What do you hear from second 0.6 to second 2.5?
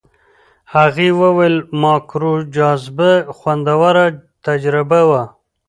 هغې وویل ماکرو